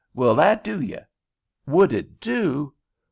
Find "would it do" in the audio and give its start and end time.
1.67-2.73